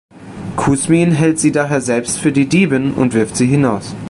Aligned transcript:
Kusmin 0.55 1.11
hält 1.11 1.37
sie 1.37 1.51
daher 1.51 1.79
selbst 1.79 2.17
für 2.17 2.31
die 2.31 2.49
Diebin 2.49 2.95
und 2.95 3.13
wirft 3.13 3.35
sie 3.37 3.45
hinaus. 3.45 3.95